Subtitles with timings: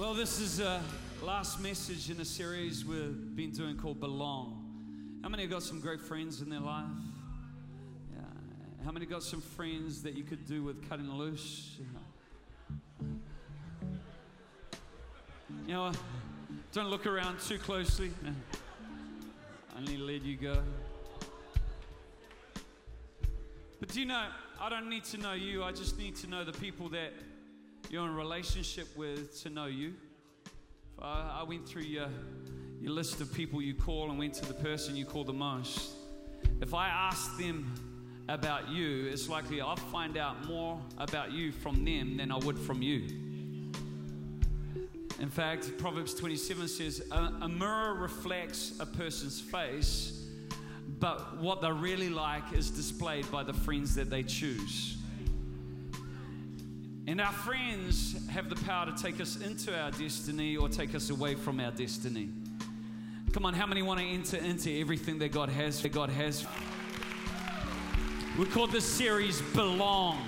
[0.00, 0.82] Well, this is a
[1.22, 5.20] last message in a series we've been doing called Belong.
[5.22, 6.86] How many have got some great friends in their life?
[8.10, 8.22] Yeah.
[8.82, 11.76] How many got some friends that you could do with cutting loose?
[15.66, 15.92] You know,
[16.72, 18.10] don't look around too closely.
[19.76, 20.62] Only let you go.
[23.80, 24.28] But do you know,
[24.58, 27.12] I don't need to know you, I just need to know the people that
[27.90, 29.94] you're in relationship with to know you.
[31.00, 32.06] I, uh, I went through your,
[32.80, 35.90] your list of people you call and went to the person you call the most.
[36.60, 37.74] If I ask them
[38.28, 42.56] about you, it's likely I'll find out more about you from them than I would
[42.60, 43.08] from you.
[45.18, 50.28] In fact, Proverbs 27 says, a, a mirror reflects a person's face,
[51.00, 54.99] but what they're really like is displayed by the friends that they choose.
[57.10, 61.10] And our friends have the power to take us into our destiny or take us
[61.10, 62.28] away from our destiny.
[63.32, 65.82] Come on, how many want to enter into everything that God has?
[65.82, 66.46] That God has.
[68.38, 70.18] We call this series "Belong."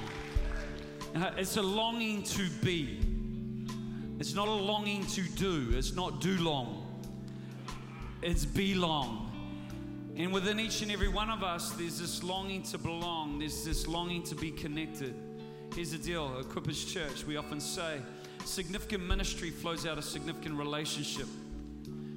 [1.14, 2.98] Uh, it's a longing to be.
[4.18, 5.68] It's not a longing to do.
[5.74, 7.00] It's not do long.
[8.22, 9.30] It's belong.
[10.16, 13.38] And within each and every one of us, there's this longing to belong.
[13.38, 15.14] There's this longing to be connected.
[15.74, 17.96] Here's the deal Equippers Church, we often say
[18.44, 21.26] significant ministry flows out of significant relationship.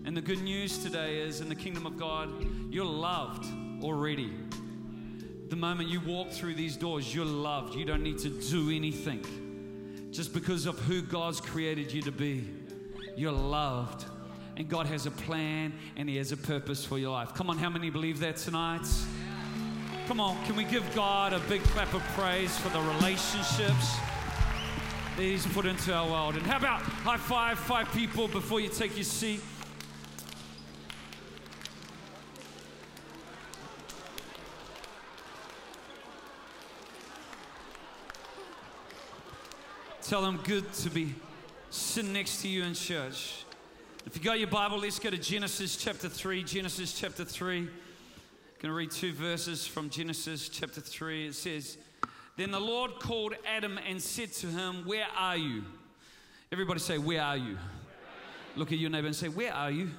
[0.04, 2.30] And the good news today is in the kingdom of God,
[2.70, 3.46] you're loved
[3.82, 4.34] already.
[5.48, 7.76] The moment you walk through these doors, you're loved.
[7.76, 9.24] You don't need to do anything.
[10.12, 12.50] Just because of who God's created you to be,
[13.16, 14.04] you're loved.
[14.58, 17.34] And God has a plan and He has a purpose for your life.
[17.34, 18.86] Come on, how many believe that tonight?
[20.08, 23.98] Come on, can we give God a big clap of praise for the relationships
[25.18, 26.36] that He's put into our world?
[26.36, 29.42] And how about high five five people before you take your seat?
[40.04, 41.16] Tell them good to be
[41.72, 43.44] sitting next to you in church.
[44.06, 46.44] If you got your Bible, let's go to Genesis chapter 3.
[46.44, 47.68] Genesis chapter 3
[48.66, 51.28] going to read two verses from Genesis chapter 3.
[51.28, 51.78] It says,
[52.36, 55.64] Then the Lord called Adam and said to him, Where are you?
[56.52, 57.60] Everybody say, Where are you?
[58.56, 59.92] Look at your neighbor and say, Where are you?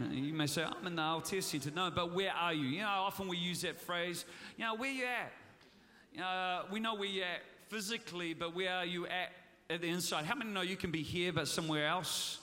[0.00, 1.72] Uh, you may say, I'm in the Aotea Center.
[1.74, 2.68] No, but where are you?
[2.68, 4.24] You know, often we use that phrase,
[4.56, 5.32] you know, where you at?
[6.16, 9.32] Know, uh, we know where you're at physically, but where are you at
[9.68, 10.24] at the inside?
[10.24, 12.38] How many know you can be here but somewhere else?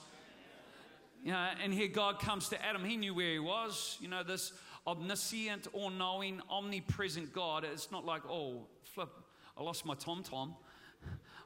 [1.24, 2.84] You know, and here God comes to Adam.
[2.84, 3.96] He knew where he was.
[4.02, 4.52] You know, this
[4.86, 7.64] omniscient, all knowing, omnipresent God.
[7.64, 9.10] It's not like, oh, flip,
[9.56, 10.54] I lost my Tom Tom.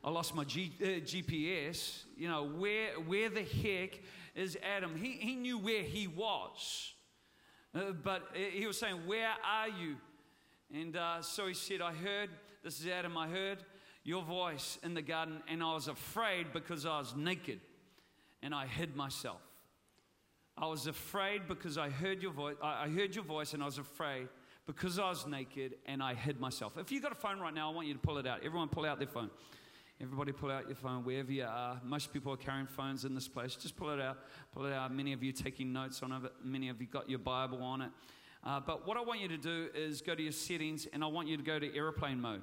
[0.05, 2.05] I lost my G, uh, GPS.
[2.17, 4.01] You know, where, where the heck
[4.35, 4.97] is Adam?
[4.97, 6.95] He, he knew where he was.
[7.75, 9.97] Uh, but he was saying, Where are you?
[10.73, 12.31] And uh, so he said, I heard,
[12.63, 13.59] this is Adam, I heard
[14.05, 17.61] your voice in the garden, and I was afraid because I was naked,
[18.43, 19.41] and I hid myself.
[20.61, 22.57] I was afraid because I heard your voice.
[22.61, 24.29] I heard your voice and I was afraid
[24.67, 26.77] because I was naked and I hid myself.
[26.77, 28.41] If you've got a phone right now, I want you to pull it out.
[28.45, 29.31] Everyone pull out their phone.
[30.01, 31.81] Everybody pull out your phone wherever you are.
[31.85, 33.55] Most people are carrying phones in this place.
[33.55, 34.19] Just pull it out.
[34.53, 34.93] Pull it out.
[34.93, 36.33] Many of you taking notes on it.
[36.43, 37.91] Many of you got your Bible on it.
[38.43, 41.07] Uh, but what I want you to do is go to your settings and I
[41.07, 42.43] want you to go to airplane mode.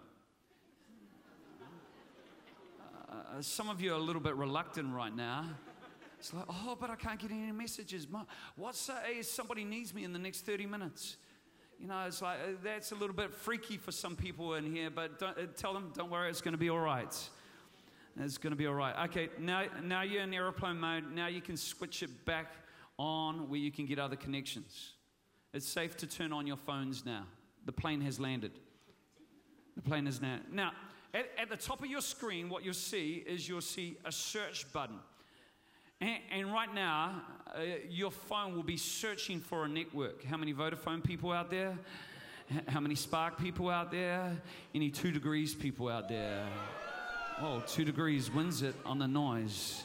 [3.09, 5.45] Uh, some of you are a little bit reluctant right now.
[6.25, 8.07] It's like, oh, but I can't get any messages.
[8.55, 11.17] What's uh, if somebody needs me in the next 30 minutes?
[11.79, 14.89] You know, it's like, uh, that's a little bit freaky for some people in here,
[14.89, 17.15] but uh, tell them, don't worry, it's going to be all right.
[18.19, 19.07] It's going to be all right.
[19.07, 21.11] Okay, now, now you're in airplane mode.
[21.13, 22.55] Now you can switch it back
[22.97, 24.93] on where you can get other connections.
[25.53, 27.27] It's safe to turn on your phones now.
[27.65, 28.53] The plane has landed.
[29.75, 30.39] The plane is now.
[30.51, 30.71] Now,
[31.13, 34.73] at, at the top of your screen, what you'll see is you'll see a search
[34.73, 34.97] button.
[36.31, 37.23] And, right now,
[37.55, 40.23] uh, your phone will be searching for a network.
[40.23, 41.75] How many Vodafone people out there?
[42.67, 44.39] How many Spark people out there?
[44.75, 46.45] Any two degrees people out there?
[47.41, 49.83] Oh, two degrees wins it on the noise.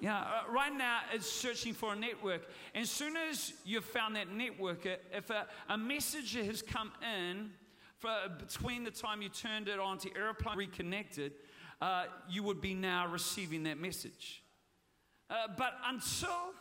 [0.00, 2.48] Yeah, uh, right now it's searching for a network.
[2.74, 7.50] As soon as you've found that network, uh, if a, a message has come in
[7.98, 11.32] for, between the time you turned it on to airplane reconnected,
[11.82, 14.42] uh, you would be now receiving that message.
[15.28, 16.52] Uh, but until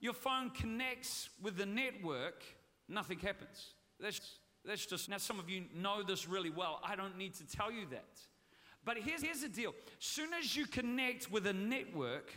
[0.00, 2.42] your phone connects with the network,
[2.88, 3.74] nothing happens.
[4.00, 4.20] That's,
[4.64, 6.80] that's just, now some of you know this really well.
[6.84, 8.08] I don't need to tell you that.
[8.84, 12.32] But here's, here's the deal soon as you connect with a network,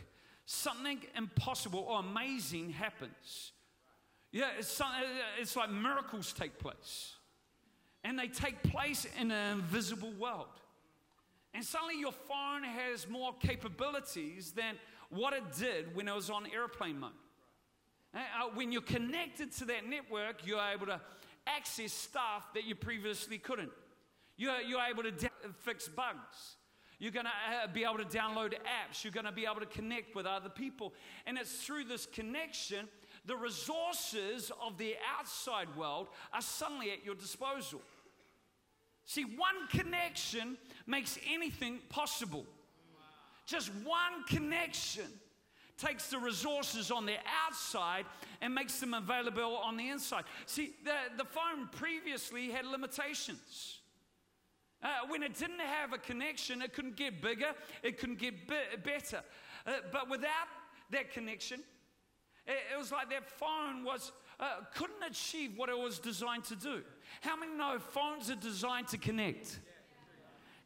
[0.46, 3.52] something impossible or amazing happens.
[4.32, 4.80] Yeah, it's,
[5.38, 7.14] it's like miracles take place.
[8.04, 10.46] And they take place in an invisible world.
[11.54, 14.76] And suddenly your phone has more capabilities than
[15.10, 17.10] what it did when it was on airplane mode.
[18.14, 21.00] Uh, uh, when you're connected to that network, you're able to
[21.46, 23.70] access stuff that you previously couldn't.
[24.36, 25.12] You're, you're able to
[25.60, 26.56] fix bugs.
[26.98, 29.04] You're going to uh, be able to download apps.
[29.04, 30.94] You're going to be able to connect with other people.
[31.26, 32.88] And it's through this connection,
[33.24, 37.80] the resources of the outside world are suddenly at your disposal.
[39.04, 42.46] See, one connection makes anything possible.
[43.48, 45.06] Just one connection
[45.78, 47.16] takes the resources on the
[47.46, 48.04] outside
[48.42, 50.24] and makes them available on the inside.
[50.44, 53.78] See, the, the phone previously had limitations.
[54.82, 57.52] Uh, when it didn't have a connection, it couldn't get bigger,
[57.82, 58.34] it couldn't get
[58.84, 59.22] better.
[59.66, 60.48] Uh, but without
[60.90, 61.60] that connection,
[62.46, 66.54] it, it was like that phone was uh, couldn't achieve what it was designed to
[66.54, 66.82] do.
[67.22, 69.58] How many know phones are designed to connect?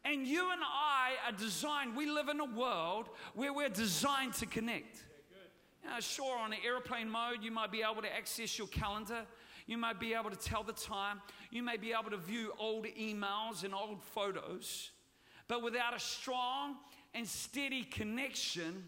[0.04, 4.46] And you and I are designed, we live in a world where we're designed to
[4.46, 5.04] connect.
[5.88, 9.22] Uh, sure, on an airplane mode, you might be able to access your calendar.
[9.66, 11.20] You might be able to tell the time.
[11.50, 14.90] You may be able to view old emails and old photos.
[15.48, 16.76] But without a strong
[17.14, 18.84] and steady connection,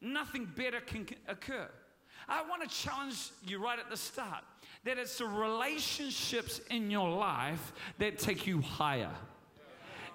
[0.00, 1.68] nothing better can occur.
[2.28, 4.44] I want to challenge you right at the start
[4.84, 9.10] that it's the relationships in your life that take you higher.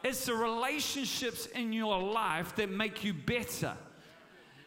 [0.03, 3.73] It's the relationships in your life that make you better.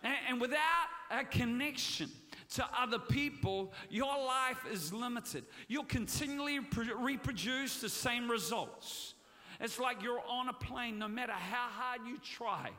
[0.02, 2.10] And, and without a connection
[2.54, 5.44] to other people, your life is limited.
[5.68, 6.58] You'll continually
[6.98, 9.14] reproduce the same results.
[9.60, 12.70] It's like you're on a plane, no matter how hard you try,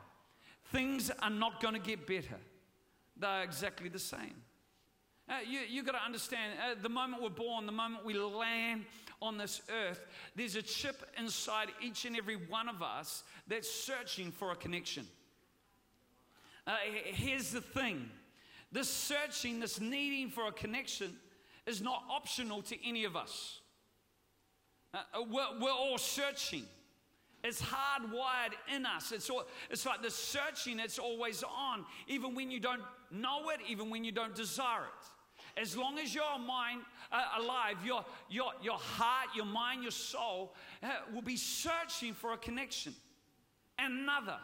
[0.72, 2.38] things are not going to get better.
[3.16, 4.34] They're exactly the same.
[5.28, 8.84] Uh, you you got to understand uh, the moment we're born, the moment we land
[9.22, 10.04] on this earth,
[10.36, 15.06] there's a chip inside each and every one of us that's searching for a connection.
[16.66, 18.10] Uh, here's the thing
[18.72, 21.14] this searching, this needing for a connection
[21.66, 23.60] is not optional to any of us.
[24.94, 26.64] Uh, uh, we're, we're, all searching.
[27.44, 29.12] It's hardwired in us.
[29.12, 33.60] It's, all, it's like the searching, it's always on, even when you don't know it,
[33.68, 35.60] even when you don't desire it.
[35.60, 40.54] As long as your mind uh, alive, your, your, your heart, your mind, your soul
[40.82, 42.94] uh, will be searching for a connection.
[43.78, 44.38] Another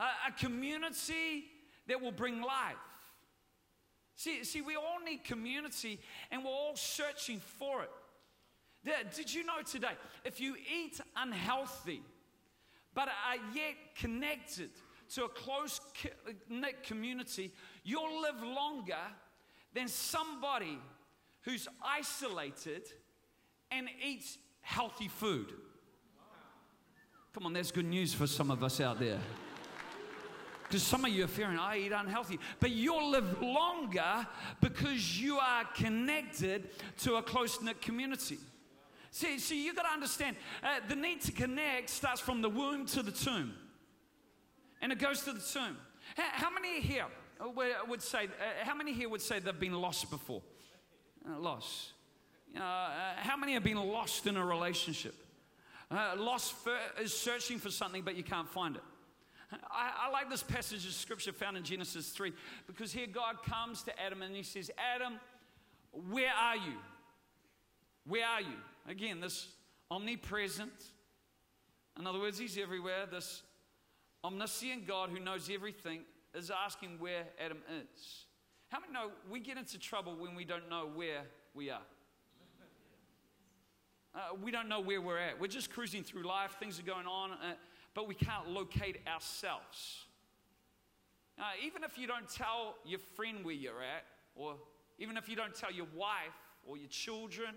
[0.00, 1.44] a, a community
[1.86, 2.76] that will bring life.
[4.16, 6.00] See, see, we all need community
[6.30, 7.90] and we're all searching for it.
[9.14, 9.92] Did you know today,
[10.24, 12.02] if you eat unhealthy,
[12.94, 14.70] but are yet connected
[15.14, 15.80] to a close
[16.48, 17.52] knit community,
[17.84, 18.94] you'll live longer
[19.74, 20.78] than somebody
[21.46, 22.82] who's isolated
[23.70, 25.52] and eats healthy food.
[27.32, 29.20] Come on, that's good news for some of us out there.
[30.64, 32.40] Because some of you are fearing, I eat unhealthy.
[32.58, 34.26] But you'll live longer
[34.60, 38.38] because you are connected to a close knit community.
[39.12, 40.34] See, see you've got to understand
[40.64, 43.54] uh, the need to connect starts from the womb to the tomb,
[44.82, 45.76] and it goes to the tomb.
[46.16, 47.06] How, how many here
[47.88, 50.42] would say, uh, how many here would say they've been lost before?
[51.28, 51.92] Uh, lost.
[52.56, 55.14] Uh, how many have been lost in a relationship?
[55.90, 58.82] Uh, lost for, is searching for something, but you can't find it.
[59.70, 62.32] I, I, like this passage of scripture found in Genesis 3
[62.66, 65.20] because here God comes to Adam and he says, Adam,
[66.10, 66.74] where are you?
[68.06, 68.56] Where are you?
[68.88, 69.48] Again, this
[69.90, 70.72] omnipresent,
[71.98, 73.06] in other words, he's everywhere.
[73.10, 73.42] This
[74.24, 76.00] omniscient God who knows everything
[76.34, 78.25] is asking where Adam is.
[78.68, 81.22] How many know we get into trouble when we don't know where
[81.54, 81.82] we are?
[84.14, 85.38] Uh, we don't know where we're at.
[85.38, 87.32] We're just cruising through life, things are going on.
[87.32, 87.54] Uh,
[87.94, 90.06] but we can't locate ourselves.
[91.38, 94.04] Uh, even if you don't tell your friend where you're at,
[94.34, 94.54] or
[94.98, 96.34] even if you don't tell your wife
[96.66, 97.54] or your children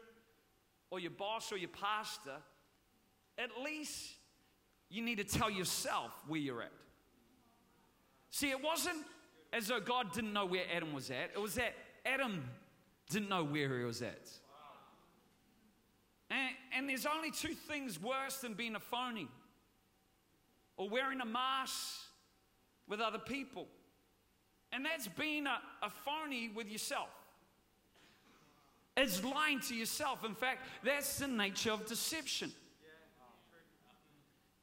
[0.91, 2.37] or your boss or your pastor,
[3.37, 4.13] at least
[4.89, 6.71] you need to tell yourself where you're at.
[8.31, 9.05] See, it wasn't
[9.51, 11.73] as though God didn't know where Adam was at, it was that
[12.05, 12.43] Adam
[13.09, 14.29] didn't know where he was at.
[16.31, 19.27] And, and there's only two things worse than being a phony
[20.77, 22.01] or wearing a mask
[22.87, 23.67] with other people.
[24.71, 27.09] And that's being a, a phony with yourself.
[28.95, 30.23] It's lying to yourself.
[30.23, 32.51] In fact, that's the nature of deception.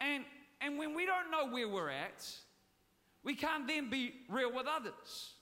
[0.01, 0.25] And
[0.61, 2.27] and when we don't know where we're at,
[3.27, 5.35] we can't then be real with others.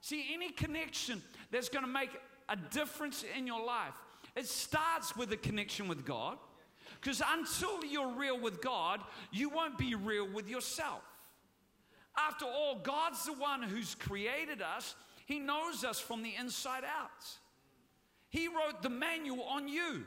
[0.00, 1.20] See, any connection
[1.50, 2.10] that's going to make
[2.48, 3.92] a difference in your life,
[4.36, 6.38] it starts with a connection with God.
[7.00, 9.00] Because until you're real with God,
[9.32, 11.02] you won't be real with yourself.
[12.16, 14.94] After all, God's the one who's created us,
[15.26, 17.26] He knows us from the inside out.
[18.30, 20.04] He wrote the manual on you.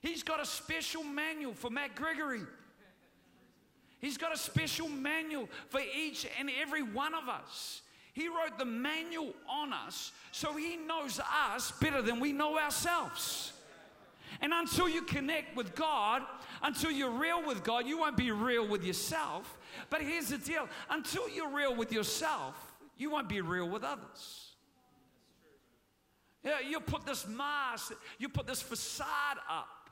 [0.00, 2.42] He's got a special manual for Matt Gregory.
[4.06, 7.82] He's got a special manual for each and every one of us.
[8.12, 13.52] He wrote the manual on us so He knows us better than we know ourselves.
[14.40, 16.22] And until you connect with God,
[16.62, 19.58] until you're real with God, you won't be real with yourself.
[19.90, 22.54] But here's the deal until you're real with yourself,
[22.96, 24.54] you won't be real with others.
[26.44, 29.90] Yeah, you put this mask, you put this facade up.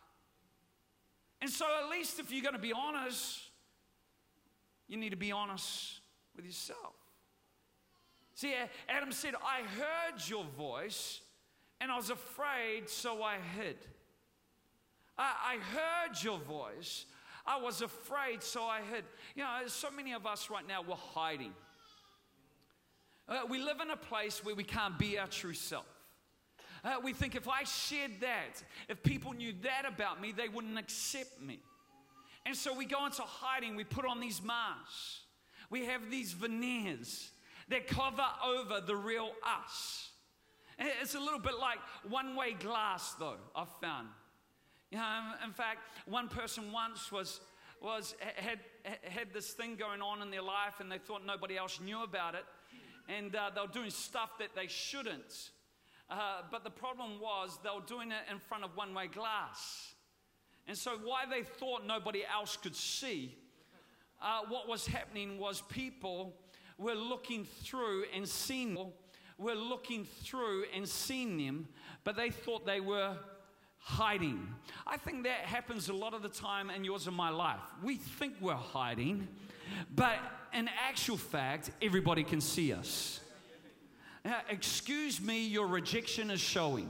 [1.42, 3.40] And so, at least if you're going to be honest,
[4.88, 6.00] you need to be honest
[6.36, 6.94] with yourself.
[8.34, 8.54] See,
[8.88, 11.20] Adam said, I heard your voice
[11.80, 13.76] and I was afraid, so I hid.
[15.16, 17.06] I, I heard your voice.
[17.46, 19.04] I was afraid, so I hid.
[19.34, 21.52] You know, so many of us right now, we're hiding.
[23.28, 25.86] Uh, we live in a place where we can't be our true self.
[26.82, 30.78] Uh, we think if I shared that, if people knew that about me, they wouldn't
[30.78, 31.60] accept me.
[32.46, 35.20] And so we go into hiding, we put on these masks,
[35.70, 37.30] we have these veneers
[37.68, 40.10] that cover over the real us.
[40.78, 44.08] It's a little bit like one way glass, though, I've found.
[44.90, 47.40] You know, in fact, one person once was,
[47.80, 48.60] was had,
[49.02, 52.34] had this thing going on in their life and they thought nobody else knew about
[52.34, 52.44] it.
[53.08, 55.50] And uh, they were doing stuff that they shouldn't.
[56.10, 59.93] Uh, but the problem was they were doing it in front of one way glass.
[60.66, 63.36] And so, why they thought nobody else could see,
[64.22, 66.34] uh, what was happening was people
[66.78, 68.76] were looking through and seeing,
[69.38, 71.68] were looking through and seeing them,
[72.02, 73.16] but they thought they were
[73.78, 74.48] hiding.
[74.86, 77.60] I think that happens a lot of the time in yours and my life.
[77.82, 79.28] We think we're hiding,
[79.94, 80.16] but
[80.54, 83.20] in actual fact, everybody can see us.
[84.24, 86.88] Now, excuse me, your rejection is showing.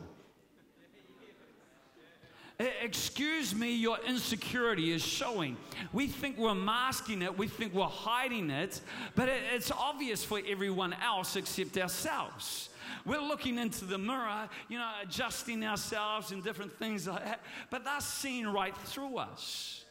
[2.58, 5.56] Excuse me, your insecurity is showing.
[5.92, 8.80] We think we're masking it, we think we're hiding it,
[9.16, 12.68] but it's obvious for everyone else except ourselves.
[13.04, 17.84] We're looking into the mirror, you know, adjusting ourselves and different things like that, but
[17.84, 19.84] that's seen right through us.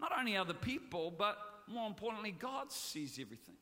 [0.00, 3.54] Not only other people, but more importantly, God sees everything.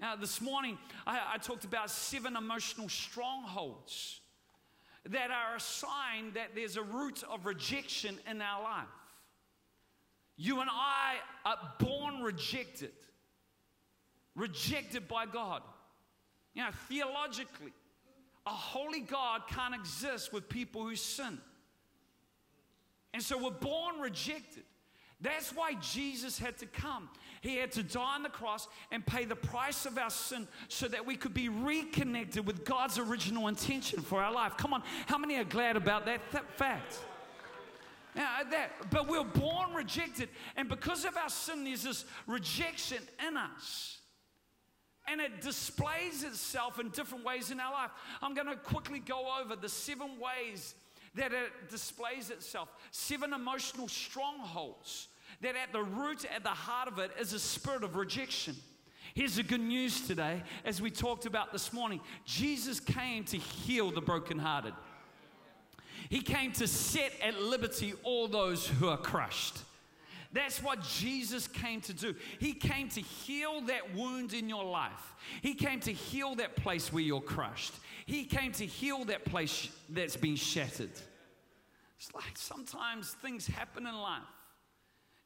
[0.00, 4.20] Now, this morning, I, I talked about seven emotional strongholds
[5.10, 8.84] that are a sign that there's a root of rejection in our life.
[10.36, 12.92] You and I are born rejected,
[14.34, 15.62] rejected by God.
[16.54, 17.72] You know, theologically,
[18.46, 21.38] a holy God can't exist with people who sin.
[23.14, 24.64] And so we're born rejected.
[25.20, 27.08] That's why Jesus had to come.
[27.40, 30.88] He had to die on the cross and pay the price of our sin so
[30.88, 34.56] that we could be reconnected with God's original intention for our life.
[34.56, 36.98] Come on, how many are glad about that th- fact?
[38.14, 43.02] Now, uh, that, but we're born rejected, and because of our sin, there's this rejection
[43.28, 43.98] in us.
[45.06, 47.90] And it displays itself in different ways in our life.
[48.22, 50.74] I'm going to quickly go over the seven ways
[51.14, 52.70] that it displays itself.
[52.90, 55.08] Seven emotional strongholds
[55.42, 58.56] that at the root, at the heart of it, is a spirit of rejection.
[59.14, 63.90] Here's the good news today, as we talked about this morning Jesus came to heal
[63.90, 64.74] the brokenhearted.
[66.08, 69.56] He came to set at liberty all those who are crushed.
[70.32, 72.14] That's what Jesus came to do.
[72.38, 75.14] He came to heal that wound in your life.
[75.40, 77.72] He came to heal that place where you're crushed.
[78.04, 80.90] He came to heal that place that's been shattered.
[81.98, 84.22] It's like sometimes things happen in life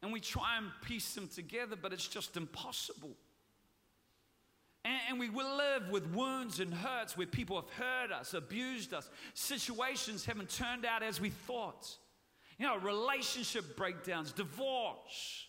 [0.03, 3.11] and we try and piece them together, but it's just impossible.
[4.83, 9.11] And, we will live with wounds and hurts where people have hurt us, abused us,
[9.35, 11.95] situations haven't turned out as we thought.
[12.59, 15.47] You know, relationship breakdowns, divorce.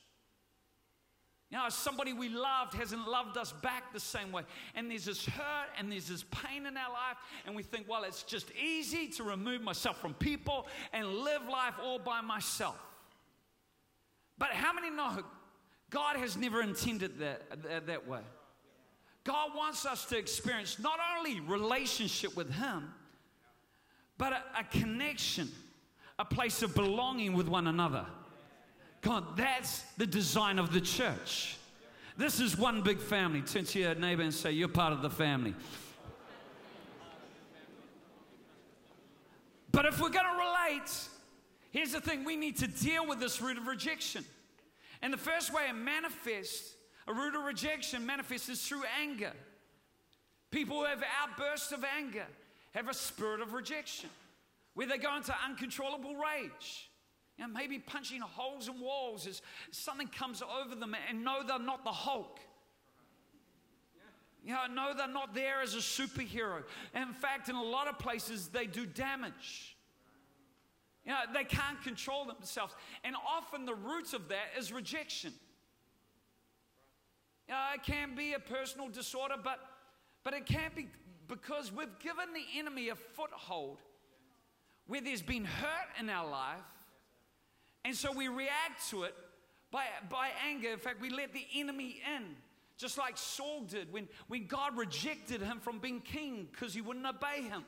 [1.49, 4.43] You know, somebody we loved hasn't loved us back the same way.
[4.75, 7.17] And there's this hurt and there's this pain in our life.
[7.45, 11.75] And we think, well, it's just easy to remove myself from people and live life
[11.81, 12.77] all by myself.
[14.41, 15.19] But how many know
[15.91, 18.21] God has never intended that, that, that way?
[19.23, 22.91] God wants us to experience not only relationship with Him,
[24.17, 25.47] but a, a connection,
[26.17, 28.03] a place of belonging with one another.
[29.01, 31.57] God, that's the design of the church.
[32.17, 33.43] This is one big family.
[33.43, 35.53] Turn to your neighbor and say, You're part of the family.
[39.71, 41.09] But if we're going to relate,
[41.71, 44.23] here's the thing we need to deal with this root of rejection.
[45.01, 46.75] And the first way it manifests,
[47.07, 49.33] a root of rejection manifests is through anger.
[50.51, 52.25] People who have outbursts of anger
[52.73, 54.09] have a spirit of rejection
[54.73, 56.89] where they go into uncontrollable rage.
[57.37, 61.59] You know, maybe punching holes in walls as something comes over them and know they're
[61.59, 62.39] not the Hulk.
[64.43, 66.63] You know, know they're not there as a superhero.
[66.95, 69.70] In fact, in a lot of places, they do damage.
[71.05, 72.75] You know, they can't control themselves.
[73.03, 75.33] And often the roots of that is rejection.
[77.47, 79.59] You know, it can be a personal disorder, but,
[80.23, 80.87] but it can be
[81.27, 83.79] because we've given the enemy a foothold
[84.87, 86.59] where there's been hurt in our life.
[87.83, 89.15] And so we react to it
[89.71, 90.71] by, by anger.
[90.71, 92.35] In fact, we let the enemy in,
[92.77, 97.05] just like Saul did when, when God rejected him from being king because he wouldn't
[97.05, 97.63] obey him.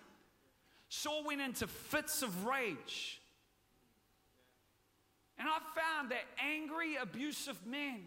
[0.90, 3.22] Saul went into fits of rage.
[5.38, 8.02] And I've found that angry, abusive men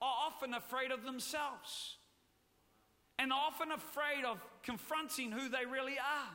[0.00, 1.96] are often afraid of themselves
[3.18, 6.34] and often afraid of confronting who they really are.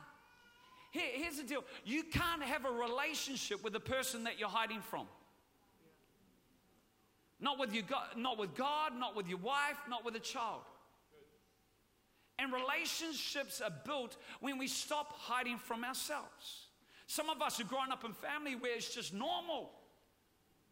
[0.92, 4.80] Here, here's the deal you can't have a relationship with the person that you're hiding
[4.80, 5.06] from.
[7.40, 10.62] Not with, your God, not with God, not with your wife, not with a child.
[12.38, 16.63] And relationships are built when we stop hiding from ourselves.
[17.06, 19.70] Some of us have grown up in family where it's just normal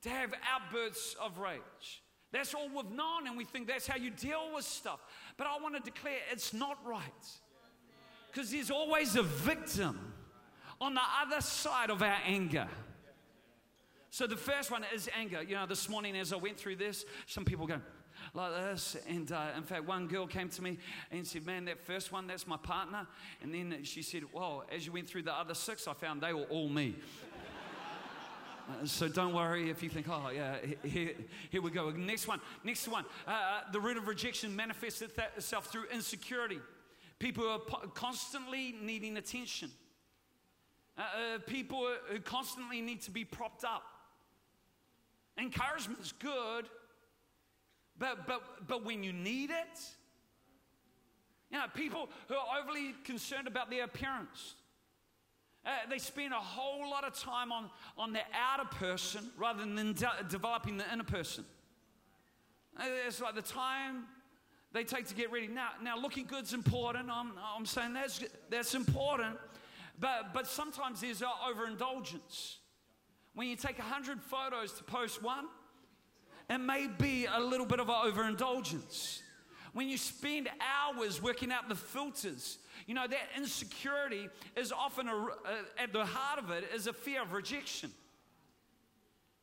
[0.03, 2.03] to have outbursts of rage.
[2.33, 5.01] That's all we've known, and we think that's how you deal with stuff.
[5.37, 7.03] But I want to declare it's not right.
[8.31, 10.15] Because there's always a victim
[10.81, 12.67] on the other side of our anger.
[14.09, 15.43] So the first one is anger.
[15.43, 17.81] You know, this morning as I went through this, some people go
[18.35, 18.97] like this.
[19.09, 20.79] And uh, in fact, one girl came to me
[21.11, 23.07] and said, Man, that first one, that's my partner.
[23.43, 26.33] And then she said, Well, as you went through the other six, I found they
[26.33, 26.97] were all me.
[28.69, 31.11] Uh, so don't worry if you think, oh, yeah, here,
[31.51, 31.91] here we go.
[31.91, 32.41] Next one.
[32.63, 33.05] Next one.
[33.27, 36.61] Uh, uh the root of rejection manifests itself through insecurity.
[37.19, 37.59] People are
[37.95, 39.69] constantly needing attention.
[40.97, 43.83] Uh, uh, people who constantly need to be propped up.
[45.37, 46.67] Encouragement is good,
[47.99, 49.81] but, but, but when you need it,
[51.51, 54.55] you know, people who are overly concerned about their appearance,
[55.65, 59.93] uh, they spend a whole lot of time on, on the outer person rather than
[59.93, 61.45] de- developing the inner person.
[62.77, 64.05] Uh, it's like the time
[64.73, 65.47] they take to get ready.
[65.47, 67.11] Now, now looking good's important.
[67.11, 69.37] I'm, I'm saying that's, that's important.
[70.01, 72.59] But, but sometimes there's overindulgence.
[73.35, 75.47] When you take 100 photos to post one,
[76.53, 79.23] it may be a little bit of an overindulgence.
[79.73, 85.15] When you spend hours working out the filters you know, that insecurity is often a,
[85.15, 87.91] a, at the heart of it is a fear of rejection.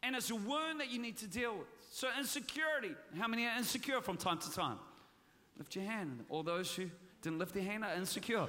[0.04, 1.68] And it's a wound that you need to deal with.
[1.92, 2.92] So, insecurity.
[3.18, 4.78] How many are insecure from time to time?
[5.58, 6.24] Lift your hand.
[6.30, 6.90] All those who
[7.22, 8.48] didn't lift their hand are insecure.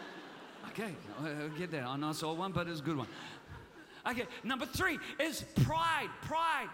[0.68, 1.84] okay, I'll get that.
[1.84, 3.08] I know it's all one, but it's a good one.
[4.08, 6.08] Okay, number three is pride.
[6.22, 6.68] Pride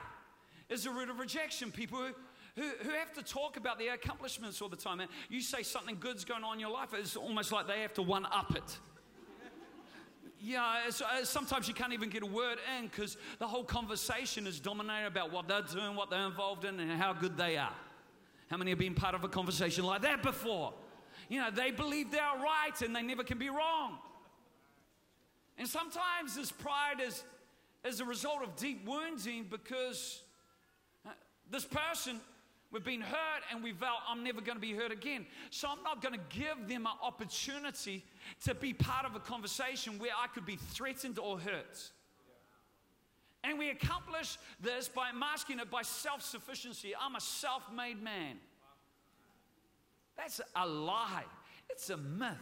[0.69, 1.71] is a root of rejection.
[1.71, 2.15] People who
[2.59, 5.01] who, who have to talk about their accomplishments all the time.
[5.01, 7.95] And you say something good's going on in your life, it's almost like they have
[7.95, 8.79] to one up it.
[10.41, 14.61] Yeah, uh, sometimes you can't even get a word in because the whole conversation is
[14.61, 17.75] dominated about what they're doing, what they're involved in, and how good they are.
[18.49, 20.75] How many have been part of a conversation like that before?
[21.29, 23.99] You know, they believe they're right and they never can be wrong.
[25.59, 27.25] And sometimes this pride is,
[27.85, 30.23] is a result of deep wounding because
[31.51, 32.21] this person
[32.71, 35.25] We've been hurt and we vow, I'm never going to be hurt again.
[35.51, 38.05] So I'm not going to give them an opportunity
[38.45, 41.91] to be part of a conversation where I could be threatened or hurt.
[43.43, 46.93] And we accomplish this by masking it by self sufficiency.
[47.01, 48.37] I'm a self made man.
[50.17, 51.25] That's a lie,
[51.71, 52.37] it's a myth.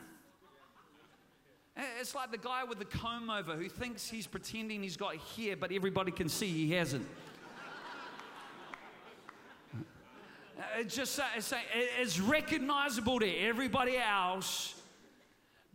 [2.00, 5.56] It's like the guy with the comb over who thinks he's pretending he's got hair,
[5.56, 7.06] but everybody can see he hasn't.
[10.78, 11.20] It's just
[11.98, 14.74] it's recognizable to everybody else,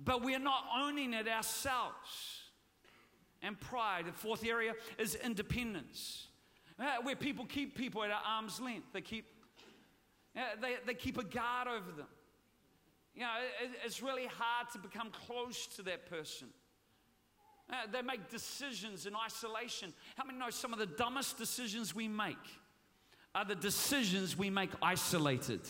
[0.03, 2.39] but we're not owning it ourselves.
[3.43, 4.05] And pride.
[4.05, 6.27] The fourth area is independence,
[6.79, 8.93] uh, where people keep people at arm's length.
[8.93, 9.25] They keep
[10.35, 12.07] uh, they, they keep a guard over them.
[13.15, 13.31] You know,
[13.63, 16.49] it, it's really hard to become close to that person.
[17.69, 19.93] Uh, they make decisions in isolation.
[20.15, 22.37] How many know some of the dumbest decisions we make
[23.33, 25.61] are the decisions we make isolated?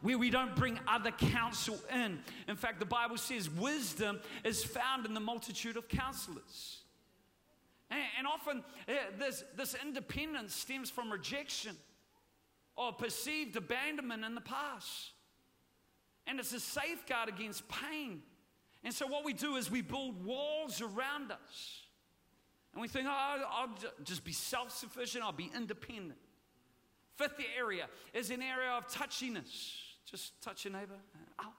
[0.00, 2.20] Where we don't bring other counsel in.
[2.46, 6.82] In fact, the Bible says wisdom is found in the multitude of counselors.
[7.90, 11.74] And, often uh, this, this independence stems from rejection
[12.76, 15.12] or perceived abandonment in the past.
[16.26, 18.22] And it's a safeguard against pain.
[18.84, 21.82] And so, what we do is we build walls around us.
[22.74, 26.18] And we think, oh, I'll just be self sufficient, I'll be independent.
[27.18, 29.74] Fifth area is an area of touchiness.
[30.08, 30.94] Just touch your neighbor.
[30.94, 31.52] Uh, ow.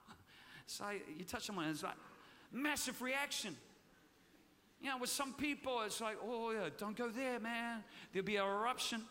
[0.66, 0.84] So
[1.18, 1.96] you touch someone, it's like
[2.50, 3.54] massive reaction.
[4.80, 7.84] You know, with some people, it's like, oh, yeah, don't go there, man.
[8.10, 9.02] There'll be an eruption.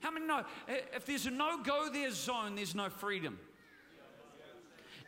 [0.00, 3.40] How many know if there's a no go there zone, there's no freedom?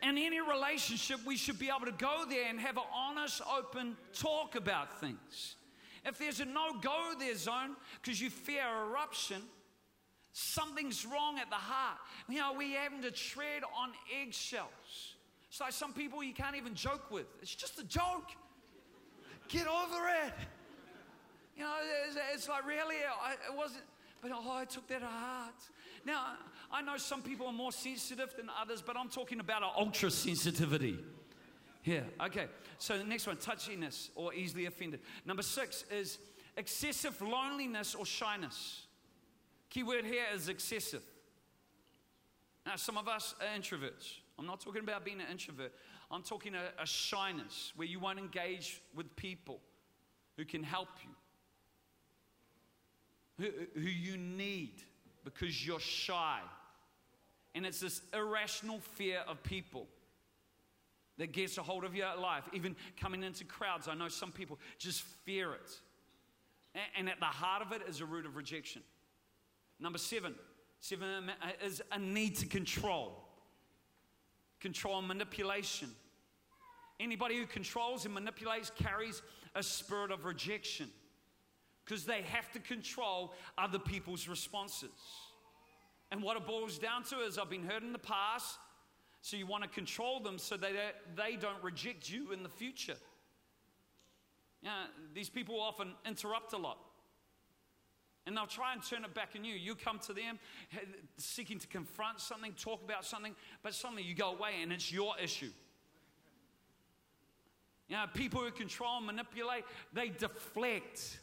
[0.01, 3.95] In any relationship, we should be able to go there and have an honest, open
[4.13, 5.55] talk about things.
[6.05, 9.41] If there's a no go there zone because you fear eruption,
[10.33, 11.97] something's wrong at the heart.
[12.27, 15.15] You know, we're having to tread on eggshells.
[15.49, 17.25] It's like some people you can't even joke with.
[17.41, 18.29] It's just a joke.
[19.47, 20.33] Get over it.
[21.57, 21.73] You know,
[22.07, 22.95] it's, it's like, really?
[22.95, 23.83] It wasn't,
[24.21, 25.55] but oh, I took that to heart.
[26.05, 26.37] Now,
[26.71, 30.11] I know some people are more sensitive than others, but I'm talking about an ultra
[30.11, 30.99] sensitivity.
[31.83, 32.45] Yeah, okay.
[32.77, 34.99] So the next one, touchiness or easily offended.
[35.25, 36.19] Number six is
[36.55, 38.85] excessive loneliness or shyness.
[39.69, 41.03] Key word here is excessive.
[42.65, 44.15] Now, some of us are introverts.
[44.37, 45.73] I'm not talking about being an introvert.
[46.11, 49.59] I'm talking a, a shyness where you won't engage with people
[50.37, 50.89] who can help
[53.37, 54.81] you, who, who you need
[55.23, 56.39] because you're shy.
[57.53, 59.87] And it's this irrational fear of people
[61.17, 63.87] that gets a hold of your life, even coming into crowds.
[63.87, 65.79] I know some people just fear it.
[66.97, 68.81] And at the heart of it is a root of rejection.
[69.79, 70.35] Number seven,
[70.79, 73.23] seven uh, is a need to control.
[74.59, 75.89] Control and manipulation.
[76.99, 79.21] Anybody who controls and manipulates carries
[79.55, 80.89] a spirit of rejection
[81.85, 84.89] because they have to control other people's responses.
[86.11, 88.57] And what it boils down to is I've been hurt in the past,
[89.21, 90.71] so you want to control them so that
[91.15, 92.95] they don't reject you in the future.
[94.61, 96.79] Yeah, these people often interrupt a lot.
[98.25, 99.55] And they'll try and turn it back on you.
[99.55, 100.39] You come to them
[101.17, 105.13] seeking to confront something, talk about something, but suddenly you go away and it's your
[105.21, 105.51] issue.
[107.87, 111.19] You know, people who control and manipulate, they deflect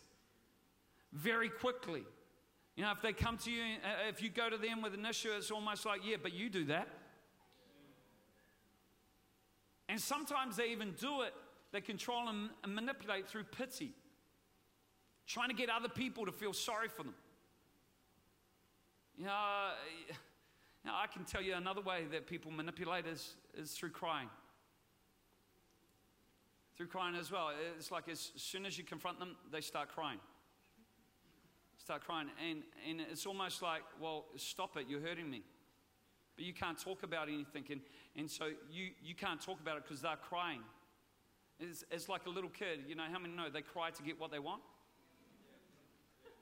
[1.13, 2.03] very quickly.
[2.75, 5.07] You know, if they come to you, uh, if you go to them with an
[5.07, 6.89] issue, it's almost like, yeah, but you do that.
[9.89, 11.33] And sometimes they even do it,
[11.73, 13.93] they control and manipulate through pity,
[15.27, 17.15] trying to get other people to feel sorry for them.
[19.19, 19.71] You know,
[20.85, 24.29] you I can tell you another way that people manipulate is, is through crying.
[26.77, 27.51] Through crying as well.
[27.77, 30.21] It's like as soon as you confront them, they start crying
[31.87, 32.27] start crying.
[32.45, 35.43] And, and it's almost like, well, stop it, you're hurting me.
[36.35, 37.63] But you can't talk about anything.
[37.71, 37.81] And,
[38.17, 40.63] and so you, you can't talk about it because they're crying.
[41.61, 42.81] It's, it's like a little kid.
[42.89, 44.63] You know, how many know they cry to get what they want?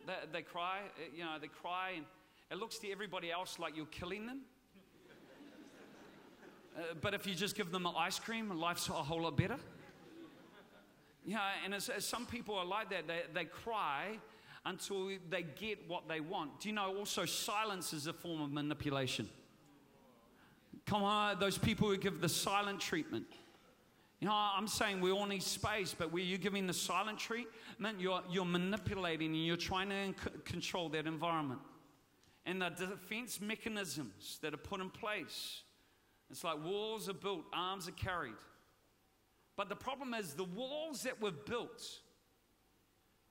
[0.06, 2.04] They, they cry, eh, you know, they cry, and
[2.50, 4.40] it looks to everybody else like you're killing them.
[6.76, 9.56] Uh, but if you just give them ice cream, life's a whole lot better.
[11.24, 13.06] Yeah, and as, some people are like that.
[13.06, 14.18] They, they cry
[14.66, 16.60] until they get what they want.
[16.60, 19.28] Do you know also silence is a form of manipulation?
[20.86, 23.26] Come on, those people who give the silent treatment.
[24.24, 28.00] You know, I'm saying we all need space, but where you're giving the silent treatment,
[28.00, 30.14] you're, you're manipulating and you're trying to
[30.46, 31.60] control that environment.
[32.46, 35.60] And the defense mechanisms that are put in place,
[36.30, 38.32] it's like walls are built, arms are carried.
[39.58, 41.82] But the problem is the walls that were built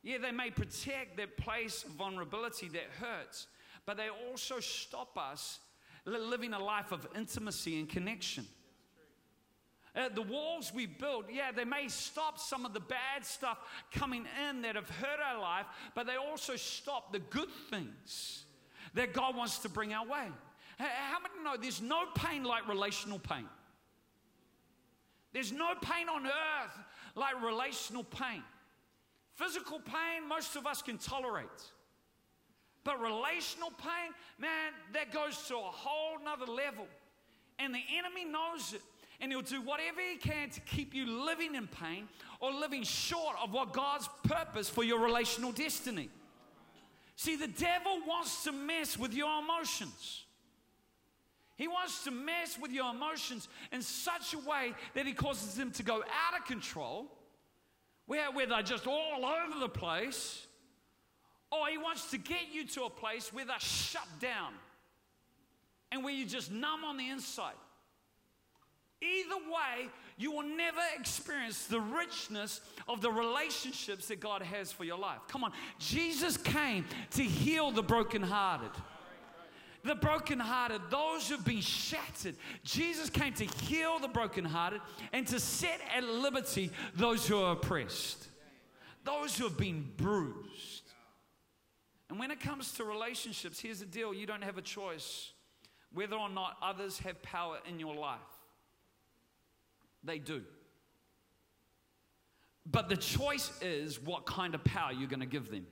[0.04, 3.48] yeah, they may protect that place of vulnerability that hurts,
[3.88, 5.60] but they also stop us
[6.06, 8.46] living a life of intimacy and connection.
[9.96, 13.60] Uh, the walls we build, yeah, they may stop some of the bad stuff
[13.92, 18.46] coming in that have hurt our life, but they also stop the good things
[18.96, 20.28] that God wants to bring our way.
[20.80, 23.46] How many know there's no pain like relational pain?
[25.32, 26.80] There's no pain on earth
[27.16, 28.44] like relational pain.
[29.36, 31.48] Physical pain, most of us can tolerate.
[32.84, 36.88] But relational pain, man, that goes to a whole nother level.
[37.60, 38.82] And the enemy knows it.
[39.24, 42.10] And he'll do whatever he can to keep you living in pain
[42.42, 46.10] or living short of what God's purpose for your relational destiny.
[47.16, 50.26] See, the devil wants to mess with your emotions.
[51.56, 55.72] He wants to mess with your emotions in such a way that he causes them
[55.72, 57.10] to go out of control,
[58.08, 60.46] where, where they're just all over the place,
[61.50, 64.52] or he wants to get you to a place where they're shut down
[65.94, 67.54] and where you're just numb on the inside.
[69.04, 74.86] Either way, you will never experience the richness of the relationships that God has for
[74.86, 75.20] your life.
[75.28, 78.72] Come on, Jesus came to heal the brokenhearted.
[79.84, 82.36] The brokenhearted, those who've been shattered.
[82.64, 84.80] Jesus came to heal the brokenhearted
[85.12, 88.28] and to set at liberty those who are oppressed,
[89.04, 90.84] those who have been bruised.
[92.10, 95.32] And when it comes to relationships, here's the deal you don't have a choice
[95.92, 98.20] whether or not others have power in your life.
[100.04, 100.44] They do.
[102.66, 105.68] But the choice is what kind of power you're going to give them.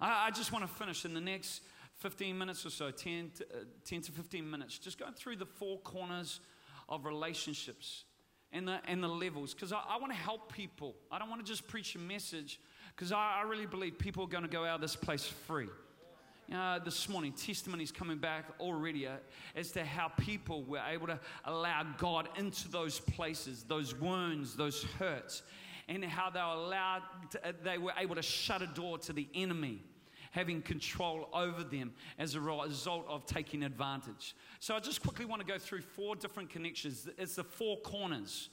[0.00, 1.62] I, I, just want to finish in the next
[1.96, 5.46] 15 minutes or so, 10 to, uh, 10 to 15 minutes, just going through the
[5.46, 6.40] four corners
[6.88, 8.04] of relationships
[8.52, 10.94] and the, and the levels because I, I want to help people.
[11.10, 12.60] I don't want to just preach a message
[12.94, 15.68] because I, I really believe people are going to go out of this place free
[16.54, 19.12] uh, this morning, testimonies coming back already uh,
[19.54, 24.84] as to how people were able to allow God into those places, those wounds, those
[24.98, 25.42] hurts,
[25.88, 29.12] and how they were allowed, to, uh, they were able to shut a door to
[29.12, 29.82] the enemy
[30.30, 34.36] having control over them as a result of taking advantage.
[34.60, 37.08] So I just quickly want to go through four different connections.
[37.16, 38.50] It's the four corners.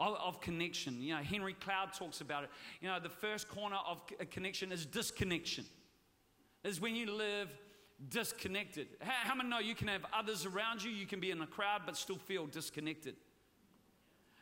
[0.00, 1.02] Of, of, connection.
[1.02, 2.50] You know, Henry Cloud talks about it.
[2.80, 5.64] You know, the first corner of a connection is disconnection
[6.64, 7.48] is when you live
[8.08, 8.88] disconnected.
[9.00, 10.90] How, how many know you can have others around you?
[10.90, 13.16] You can be in a crowd but still feel disconnected.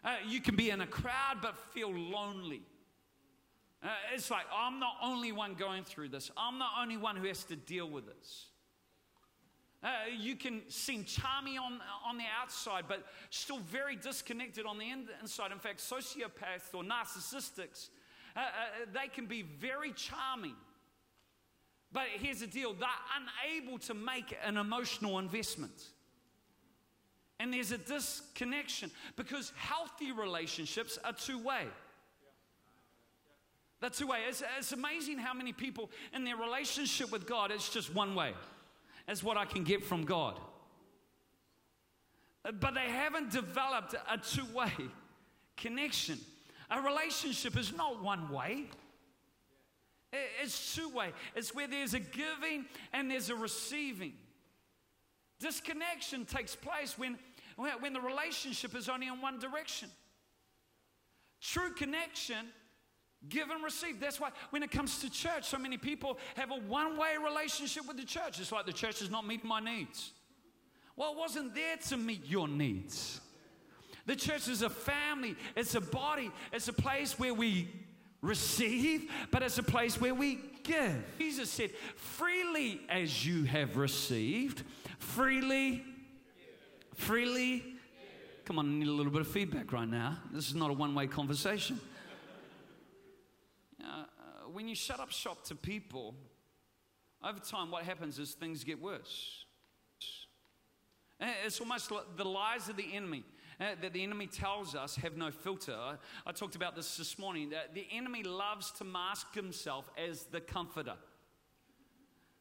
[0.04, 2.62] Uh, you can be in a crowd but feel lonely.
[3.82, 6.30] Uh, it's like, I'm the only one going through this.
[6.36, 8.46] I'm the only one who has to deal with this.
[9.82, 14.86] Uh, you can seem charming on, on the outside, but still very disconnected on the
[15.20, 15.52] inside.
[15.52, 17.90] In fact, sociopaths or narcissistics,
[18.34, 18.44] uh, uh,
[18.92, 20.56] they can be very charming,
[21.92, 25.90] but here's the deal they're unable to make an emotional investment.
[27.38, 31.64] And there's a disconnection because healthy relationships are two way.
[33.80, 34.20] They're two way.
[34.26, 38.32] It's, it's amazing how many people in their relationship with God, it's just one way.
[39.06, 40.40] It's what I can get from God.
[42.44, 44.72] Uh, but they haven't developed a two way
[45.56, 46.18] connection.
[46.70, 48.66] A relationship is not one way.
[50.12, 51.12] It's two way.
[51.34, 54.14] It's where there's a giving and there's a receiving.
[55.40, 57.18] Disconnection takes place when,
[57.56, 59.90] when the relationship is only in one direction.
[61.40, 62.46] True connection,
[63.28, 64.00] give and receive.
[64.00, 67.86] That's why when it comes to church, so many people have a one way relationship
[67.86, 68.40] with the church.
[68.40, 70.12] It's like the church is not meeting my needs.
[70.96, 73.20] Well, it wasn't there to meet your needs.
[74.06, 77.68] The church is a family, it's a body, it's a place where we
[78.26, 81.02] receive, but as a place where we give.
[81.18, 84.62] Jesus said, freely as you have received,
[84.98, 85.84] freely,
[86.94, 87.64] freely.
[88.44, 90.18] Come on, I need a little bit of feedback right now.
[90.32, 91.80] This is not a one way conversation.
[93.82, 94.04] Uh,
[94.52, 96.14] when you shut up shop to people,
[97.24, 99.44] over time, what happens is things get worse.
[101.18, 105.16] It's almost like the lies of the enemy uh, that the enemy tells us have
[105.16, 105.76] no filter.
[106.26, 107.50] I, talked about this this morning.
[107.50, 110.94] That the enemy loves to mask himself as the comforter.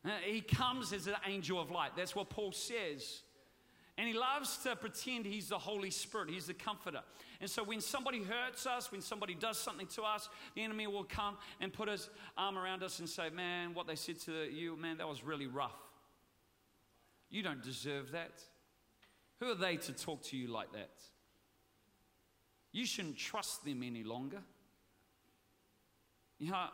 [0.04, 1.92] Uh, he comes as an angel of light.
[1.96, 3.22] That's what Paul says.
[3.98, 7.00] And he loves to pretend he's the Holy Spirit, he's the comforter.
[7.40, 11.06] And so when somebody hurts us, when somebody does something to us, the enemy will
[11.06, 14.76] come and put his arm around us and say, Man, what they said to you,
[14.76, 15.76] man, that was really rough.
[17.30, 18.42] You don't deserve that.
[19.40, 20.92] Who are they to talk to you like that?
[22.72, 24.42] You shouldn't trust them any longer.
[26.40, 26.66] You, know,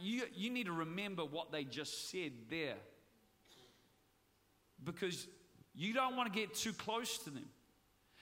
[0.00, 2.76] you, you need to remember what they just said there.
[4.82, 5.26] Because
[5.74, 7.46] you don't want to get too close to them.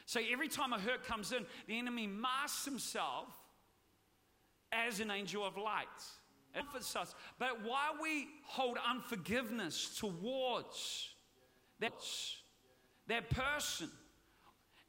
[0.06, 3.28] So every time a hurt comes in, the enemy masks himself
[4.72, 5.86] as an angel of light.
[6.96, 7.14] Us.
[7.38, 11.10] But while we hold unforgiveness towards
[11.78, 11.92] that,
[13.08, 13.90] that person,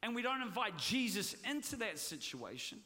[0.02, 2.78] and we don't invite Jesus into that situation,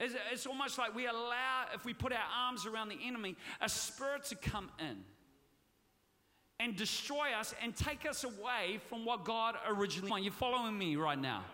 [0.00, 4.24] it's, almost like we allow, if we put our arms around the enemy, a spirit
[4.26, 5.04] to come in
[6.60, 10.24] and destroy us and take us away from what God originally wanted.
[10.24, 11.44] You're following me right now?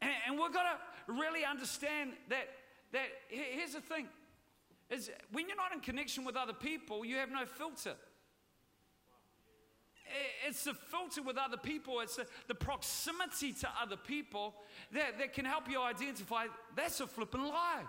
[0.00, 2.48] And, and we've got to really understand that,
[2.92, 4.08] that here's the thing
[4.90, 7.94] is when you're not in connection with other people, you have no filter.
[10.46, 14.54] It's the filter with other people, it's the, proximity to other people
[14.92, 17.82] that, that can help you identify that's a flipping lie.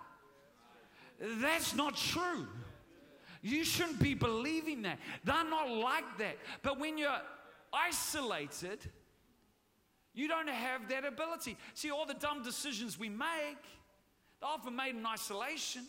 [1.19, 2.47] That's not true.
[3.41, 4.99] You shouldn't be believing that.
[5.23, 6.37] They're not like that.
[6.61, 7.21] But when you're
[7.73, 8.79] isolated,
[10.13, 11.57] you don't have that ability.
[11.73, 13.61] See, all the dumb decisions we make,
[14.39, 15.85] they're often made in isolation.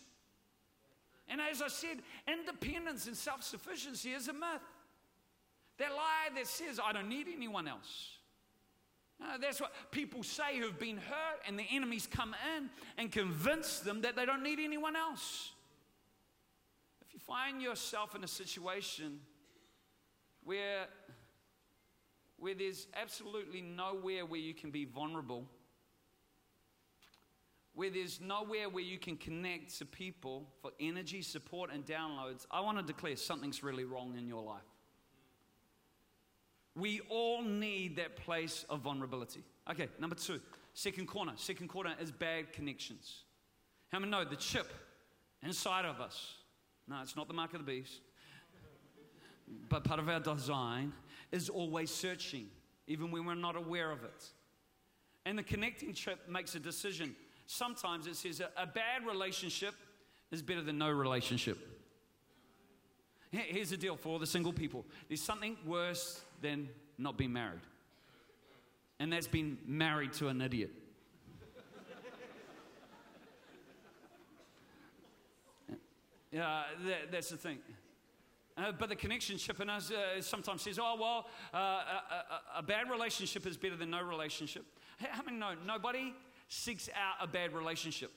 [1.28, 4.62] And as I said, independence and self sufficiency is a myth.
[5.82, 8.12] That lie that says, I don't need anyone else.
[9.20, 13.80] Uh, that's what people say who've been hurt, and the enemies come in and convince
[13.80, 15.50] them that they don't need anyone else.
[17.04, 19.18] If you find yourself in a situation
[20.44, 20.86] where,
[22.38, 25.48] where there's absolutely nowhere where you can be vulnerable,
[27.74, 32.60] where there's nowhere where you can connect to people for energy, support, and downloads, I
[32.60, 34.62] want to declare something's really wrong in your life.
[36.74, 39.42] We all need that place of vulnerability.
[39.70, 40.40] Okay, number two,
[40.74, 41.32] second corner.
[41.36, 43.24] Second corner is bad connections.
[43.90, 44.72] How many know the chip
[45.42, 46.34] inside of us?
[46.88, 48.00] No, it's not the mark of the beast.
[49.68, 50.92] But part of our design
[51.30, 52.46] is always searching,
[52.86, 54.24] even when we're not aware of it.
[55.26, 57.14] And the connecting chip makes a decision
[57.52, 59.74] sometimes it says a, bad relationship
[60.30, 61.58] is better than no relationship.
[63.30, 67.60] Here's the deal for all the single people there's something worse than not being married,
[68.98, 70.70] and that's being married to an idiot.
[76.30, 77.58] Yeah, that, that's the thing.
[78.56, 82.58] Uh, but the connection ship in us uh, sometimes says, oh, well, uh, a, a,
[82.58, 84.64] a, bad relationship is better than no relationship.
[84.98, 86.14] How many know nobody
[86.52, 88.12] seeks out a bad relationship.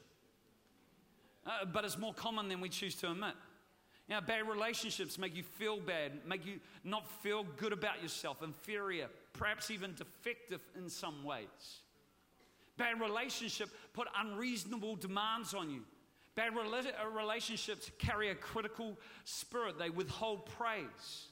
[1.46, 3.34] Uh, but it's more common than we choose to admit.
[4.08, 9.08] Know, bad relationships make you feel bad, make you not feel good about yourself, inferior,
[9.34, 11.80] perhaps even defective in some ways.
[12.78, 15.82] Bad relationship put unreasonable demands on you.
[16.36, 19.80] Bad uh, relationships carry a critical spirit.
[19.80, 21.28] They withhold praise.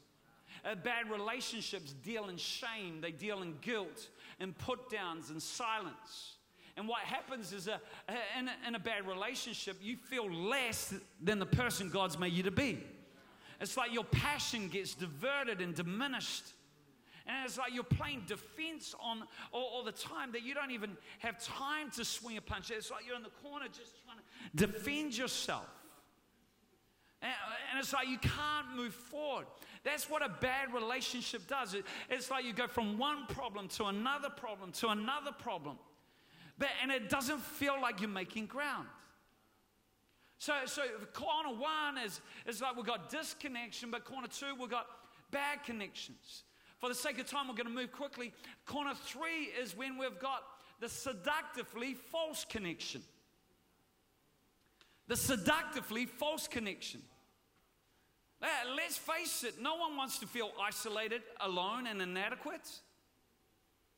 [0.65, 3.01] Uh, bad relationships deal in shame.
[3.01, 4.07] They deal in guilt
[4.39, 6.38] and put downs and silence.
[6.75, 7.79] And what happens is a,
[8.38, 12.43] in, a, in a bad relationship, you feel less than the person God's made you
[12.43, 12.83] to be.
[13.62, 16.43] It's like your passion gets diverted and diminished.
[17.25, 20.97] And it's like you're playing defense on all, all, the time that you don't even
[21.19, 22.69] have time to swing a punch.
[22.71, 25.69] It's like you're in the corner just trying to defend yourself.
[27.21, 27.31] And,
[27.79, 29.45] it's like you can't move forward.
[29.86, 31.73] That's what a bad relationship does.
[31.73, 35.77] It, it's like you go from one problem to another problem to another problem.
[36.57, 38.87] But, and it doesn't feel like you're making ground.
[40.37, 40.81] So, so
[41.13, 44.87] corner one is, is like we've got disconnection, but corner two, we've got
[45.31, 46.43] bad connections.
[46.79, 48.33] For the sake of time, we're going to move quickly.
[48.65, 50.43] Corner three is when we've got
[50.79, 53.01] the seductively false connection.
[55.07, 57.01] The seductively false connection.
[58.75, 62.69] Let's face it, no one wants to feel isolated, alone, and inadequate.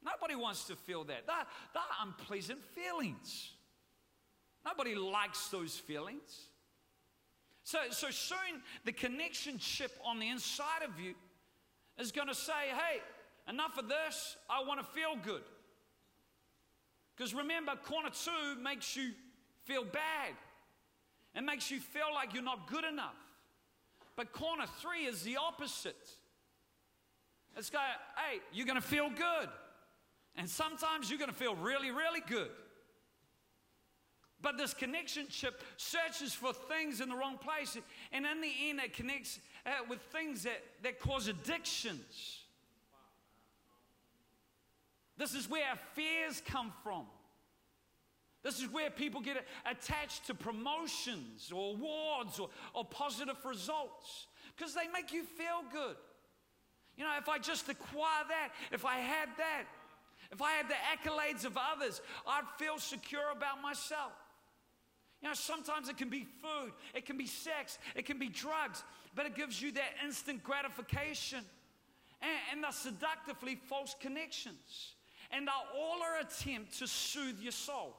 [0.05, 1.25] Nobody wants to feel that.
[1.25, 3.51] They're, unpleasant feelings.
[4.63, 6.49] Nobody likes those feelings.
[7.63, 11.15] So, so soon the connection chip on the inside of you
[11.97, 13.01] is going to say, hey,
[13.49, 14.37] enough of this.
[14.49, 15.41] I want to feel good.
[17.15, 19.11] Because remember, corner two makes you
[19.63, 20.33] feel bad.
[21.33, 23.15] It makes you feel like you're not good enough.
[24.15, 25.95] But corner three is the opposite.
[27.57, 27.83] It's going,
[28.17, 29.49] hey, you're going to feel good.
[30.38, 32.50] And sometimes you're going to feel really, really good.
[34.41, 37.78] But this connection chip searches for things in the wrong place.
[38.12, 42.41] And in the end, it connects uh, with things that, that cause addictions.
[45.17, 47.06] This is where our fears come from.
[48.43, 54.75] This is where people get attached to promotions or awards or, or positive results because
[54.75, 55.96] they make you feel good.
[56.96, 59.63] You know, if I just acquire that, if I had that,
[60.36, 64.12] if I had the accolades of others, I'd feel secure about myself.
[65.21, 68.83] You know, sometimes it can be food, it can be sex, it can be drugs,
[69.15, 71.40] but it gives you that instant gratification.
[72.21, 74.96] And, and the seductively false connections.
[75.31, 77.96] And they're all our attempt to soothe your soul.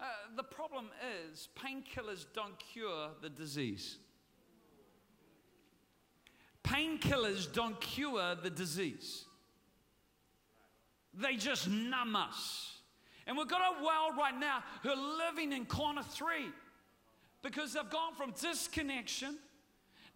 [0.00, 0.88] Uh, the problem
[1.30, 3.98] is, painkillers don't cure the disease.
[6.64, 9.26] Painkillers don't cure the disease.
[11.14, 12.76] They just numb us.
[13.26, 16.48] And we've got a world right now who are living in corner three
[17.42, 19.36] because they've gone from disconnection,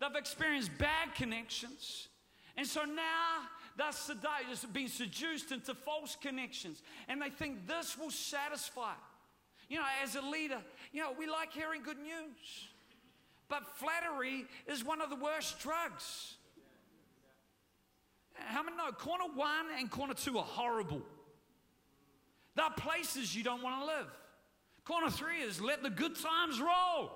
[0.00, 2.08] they've experienced bad connections,
[2.56, 3.42] and so now
[3.76, 8.94] they're seduced, being seduced into false connections, and they think this will satisfy.
[9.68, 10.58] You know, as a leader,
[10.92, 12.68] you know, we like hearing good news.
[13.48, 16.35] But flattery is one of the worst drugs.
[18.38, 21.02] How many know corner one and corner two are horrible?
[22.54, 24.06] They're places you don't want to live.
[24.84, 27.10] Corner three is let the good times roll.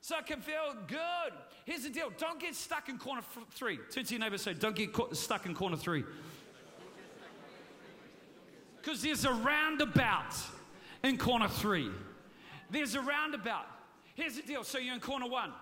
[0.00, 1.32] So it can feel good.
[1.64, 3.78] Here's the deal don't get stuck in corner f- three.
[3.90, 6.04] Turn to your neighbor say, Don't get co- stuck in corner three.
[8.80, 10.34] Because there's a roundabout
[11.04, 11.88] in corner three.
[12.68, 13.66] There's a roundabout.
[14.16, 14.64] Here's the deal.
[14.64, 15.52] So you're in corner one.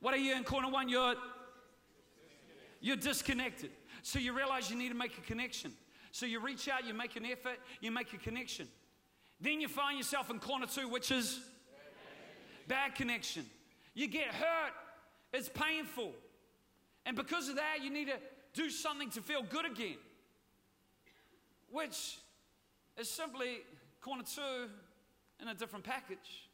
[0.00, 0.88] What are you in corner one?
[0.88, 1.16] You're
[2.86, 3.70] you're disconnected.
[4.02, 5.72] So you realize you need to make a connection.
[6.12, 8.68] So you reach out, you make an effort, you make a connection.
[9.40, 11.40] Then you find yourself in corner two, which is
[12.68, 13.44] bad connection.
[13.94, 14.72] You get hurt,
[15.32, 16.12] it's painful.
[17.04, 18.18] And because of that, you need to
[18.54, 19.96] do something to feel good again,
[21.72, 22.18] which
[22.96, 23.58] is simply
[24.00, 24.70] corner two
[25.42, 26.48] in a different package.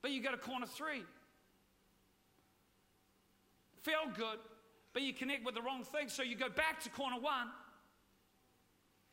[0.00, 1.02] But you go to corner three.
[3.82, 4.38] Feel good,
[4.92, 6.08] but you connect with the wrong thing.
[6.08, 7.48] So you go back to corner one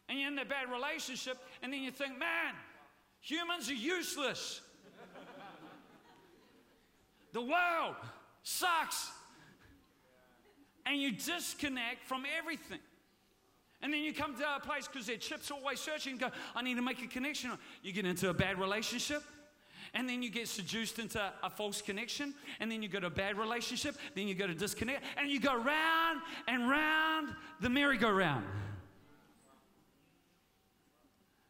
[0.10, 2.54] and you're in a bad relationship, and then you think, man,
[3.20, 4.62] humans are useless.
[7.34, 7.96] the world
[8.44, 9.12] sucks.
[10.86, 12.80] And you disconnect from everything.
[13.82, 16.62] And then you come to a place because their chips always searching and go, I
[16.62, 17.52] need to make a connection.
[17.84, 19.22] You get into a bad relationship
[19.98, 23.10] and then you get seduced into a false connection, and then you go to a
[23.10, 27.30] bad relationship, then you go to disconnect, and you go round and round
[27.62, 28.46] the merry-go-round.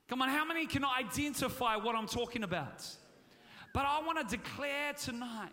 [0.07, 2.85] Come on, how many can identify what I'm talking about?
[3.73, 5.51] But I want to declare tonight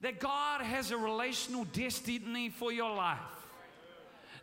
[0.00, 3.18] that God has a relational destiny for your life.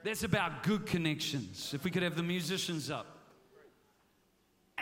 [0.03, 1.73] That's about good connections.
[1.73, 3.12] If we could have the musicians up.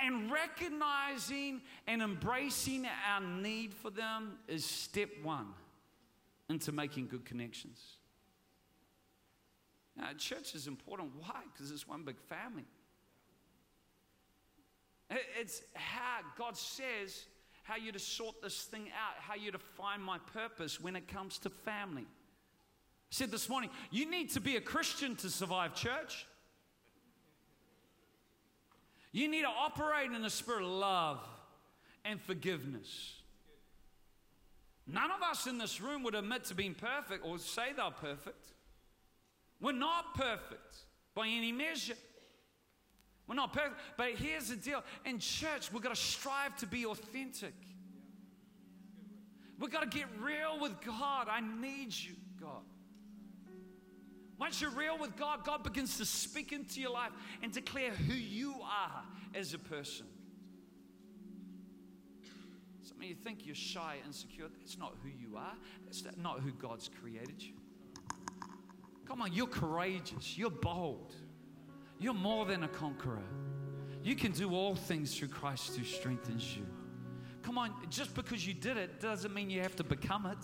[0.04, 5.47] And recognizing and embracing our need for them is step one
[6.49, 7.80] into making good connections.
[9.95, 11.12] Now, church is important.
[11.20, 11.41] Why?
[11.54, 12.66] Because it's one big family.
[15.39, 17.26] It's how God says
[17.64, 21.08] how you to sort this thing out, how you to find my purpose when it
[21.08, 22.04] comes to family.
[22.04, 26.26] I said this morning, you need to be a Christian to survive church.
[29.12, 31.20] You need to operate in the spirit of love
[32.05, 33.16] and forgiveness.
[34.88, 38.47] None of us in this room would admit to being perfect or say they're perfect.
[39.59, 40.78] We're not perfect
[41.14, 41.95] by any measure.
[43.28, 43.80] We're not perfect.
[43.97, 47.53] But here's the deal in church, we've got to strive to be authentic.
[49.59, 51.28] We've got to get real with God.
[51.30, 52.64] I need you, God.
[54.42, 57.12] Once you're real with God, God begins to speak into your life
[57.44, 59.04] and declare who you are
[59.36, 60.08] as a person.
[62.82, 64.48] Some of you think you're shy, and insecure.
[64.58, 65.54] That's not who you are.
[65.86, 67.54] That's not who God's created you.
[69.06, 70.36] Come on, you're courageous.
[70.36, 71.14] You're bold.
[72.00, 73.22] You're more than a conqueror.
[74.02, 76.66] You can do all things through Christ who strengthens you.
[77.44, 80.39] Come on, just because you did it doesn't mean you have to become it.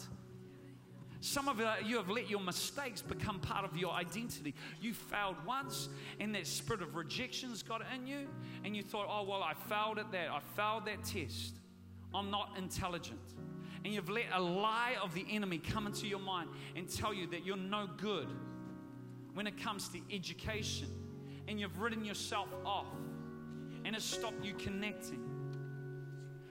[1.20, 4.54] Some of uh, you have let your mistakes become part of your identity.
[4.80, 5.90] You failed once,
[6.20, 8.28] and that spirit of rejection's got in you,
[8.64, 10.30] and you thought, oh, well, I failed at that.
[10.30, 11.56] I failed that test.
[12.14, 13.20] I'm not intelligent.
[13.84, 17.28] And you've let a lie of the enemy come into your mind and tell you
[17.28, 18.28] that you're no good
[19.34, 20.88] when it comes to education.
[21.48, 22.88] And you've written yourself off,
[23.86, 25.24] and it's stopped you connecting.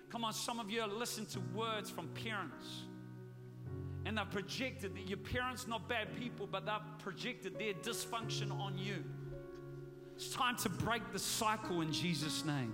[0.08, 2.85] Come on, some of you are listening to words from parents
[4.06, 8.78] and they've projected that your parents not bad people, but they've projected their dysfunction on
[8.78, 9.02] you.
[10.14, 12.72] It's time to break the cycle in Jesus' name.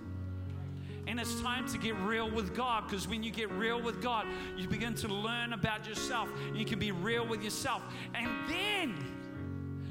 [1.07, 4.27] And it's time to get real with God because when you get real with God,
[4.55, 6.29] you begin to learn about yourself.
[6.53, 7.81] You can be real with yourself.
[8.13, 8.95] And then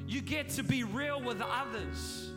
[0.06, 2.31] you get to be real with others.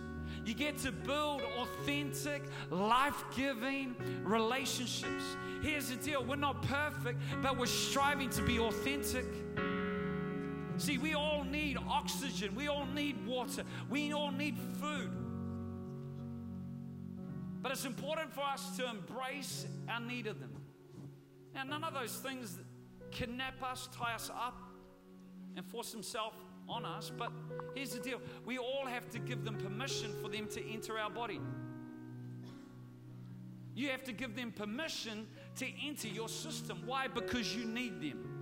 [0.46, 5.24] You get to build authentic, life giving relationships.
[5.62, 9.26] Here's the deal we're not perfect, but we're striving to be authentic.
[10.78, 15.10] See, we all need oxygen, we all need water, we all need food.
[17.62, 20.52] But it's important for us to embrace our need of them.
[21.56, 22.60] Now, none of those things
[23.10, 24.62] kidnap us, tie us up,
[25.56, 26.38] and force themselves
[26.68, 27.32] on us, but
[27.74, 31.09] here's the deal we all have to give them permission for them to enter our
[31.09, 31.39] body.
[33.76, 36.82] You have to give them permission to enter your system.
[36.86, 37.07] Why?
[37.07, 38.36] Because you need them.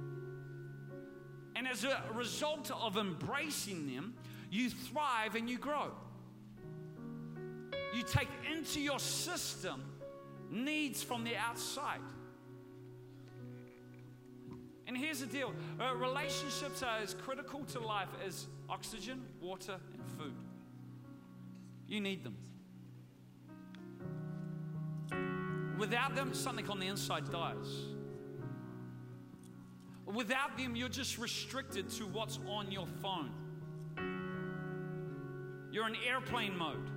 [1.55, 4.13] And as a result of embracing them,
[4.51, 5.91] you thrive and you grow.
[7.93, 9.83] You take into your system
[10.49, 11.99] needs from the outside.
[14.87, 20.03] And here's the deal uh, relationships are as critical to life as oxygen, water, and
[20.17, 20.35] food.
[21.87, 22.35] You need them.
[25.77, 27.67] Without them, something on the inside dies.
[30.05, 33.31] Without them, you're just restricted to what's on your phone.
[35.71, 36.89] You're in airplane mode.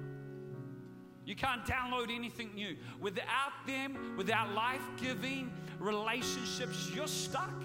[1.24, 2.76] You can't download anything new.
[3.00, 7.62] Without them, without life giving relationships, you're stuck.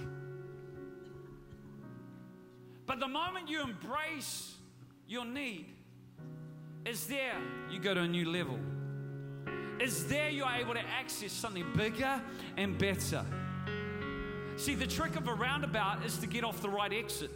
[2.86, 4.56] But the moment you embrace
[5.08, 5.68] your need,
[6.86, 7.36] is there
[7.70, 8.60] you go to a new level.
[9.80, 12.22] Is there you're able to access something bigger
[12.58, 13.26] and better.
[14.58, 17.32] See, the trick of a roundabout is to get off the right exit.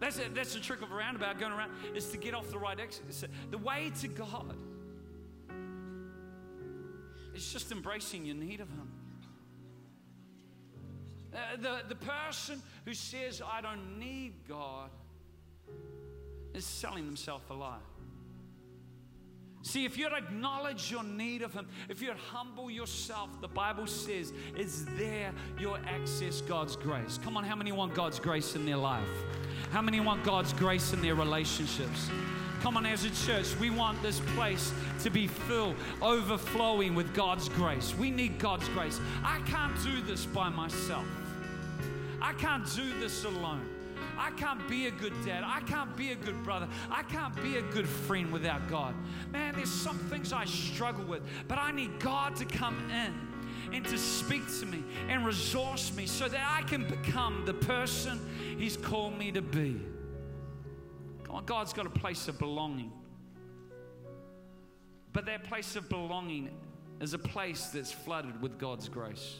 [0.00, 0.34] That's, it.
[0.34, 3.30] That's the trick of a roundabout going around, is to get off the right exit.
[3.50, 4.54] The way to God
[7.34, 8.90] is just embracing your need of Him.
[11.34, 14.90] Uh, the, the person who says, I don't need God,
[16.54, 17.78] is selling themselves a lie.
[19.62, 24.32] See, if you'd acknowledge your need of Him, if you'd humble yourself, the Bible says,
[24.56, 27.18] is there your access God's grace.
[27.22, 29.08] Come on, how many want God's grace in their life?
[29.70, 32.08] How many want God's grace in their relationships?
[32.60, 37.48] Come on, as a church, we want this place to be filled, overflowing with God's
[37.50, 37.94] grace.
[37.96, 39.00] We need God's grace.
[39.22, 41.04] I can't do this by myself.
[42.20, 43.68] I can't do this alone.
[44.18, 45.44] I can't be a good dad.
[45.46, 46.66] I can't be a good brother.
[46.90, 48.94] I can't be a good friend without God.
[49.30, 53.14] Man, there's some things I struggle with, but I need God to come in
[53.72, 58.18] and to speak to me and resource me so that I can become the person
[58.58, 59.80] He's called me to be.
[61.30, 62.92] On, God's got a place of belonging.
[65.12, 66.50] But that place of belonging
[67.00, 69.36] is a place that's flooded with God's grace.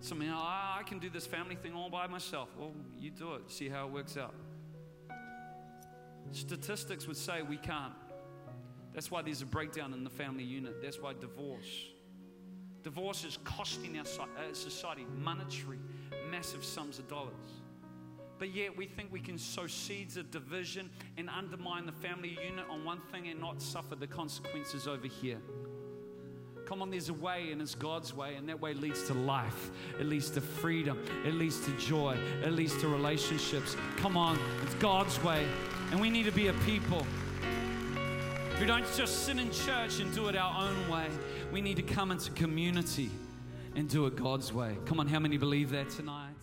[0.00, 2.50] Some, I mean, I can do this family thing all by myself.
[2.58, 4.34] Well, you do it, see how it works out.
[6.32, 7.94] Statistics would say we can't.
[8.92, 10.82] That's why there's a breakdown in the family unit.
[10.82, 11.86] That's why divorce.
[12.82, 15.78] Divorce is costing our uh, society monetary,
[16.30, 17.62] massive sums of dollars.
[18.38, 22.64] But yet we think we can sow seeds of division and undermine the family unit
[22.68, 25.38] on one thing and not suffer the consequences over here.
[26.66, 29.70] Come on, there's a way, and it's God's way, and that way leads to life.
[30.00, 30.98] It leads to freedom.
[31.24, 32.16] It leads to joy.
[32.42, 33.76] It leads to relationships.
[33.98, 35.46] Come on, it's God's way.
[35.90, 37.06] And we need to be a people
[38.58, 41.08] who don't just sit in church and do it our own way.
[41.52, 43.10] We need to come into community
[43.76, 44.76] and do it God's way.
[44.86, 46.33] Come on, how many believe that tonight?